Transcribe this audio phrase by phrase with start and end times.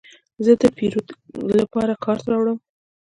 [0.45, 1.07] زه د پیرود
[1.59, 2.57] لپاره کارت کاروم.